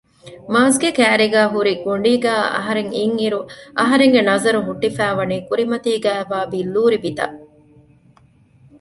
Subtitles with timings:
[0.53, 3.39] މާޒްގެ ކައިރީގައި ހުރި ގޮނޑީގައި އަހަރެން އިންއިރު
[3.79, 7.35] އަހަރެންގެ ނަޒަރު ހުއްޓިފައިވަނީ ކުރިމަތީގައިވާ ބިއްލޫރި ބިތަށް